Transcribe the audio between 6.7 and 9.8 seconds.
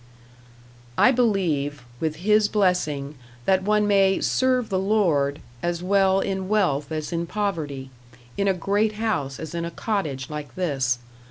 as in poverty, in a great house as in a